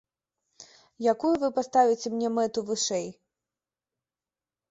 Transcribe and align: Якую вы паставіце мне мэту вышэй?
Якую 1.13 1.33
вы 1.43 1.49
паставіце 1.57 2.07
мне 2.15 2.31
мэту 2.37 2.59
вышэй? 2.69 3.05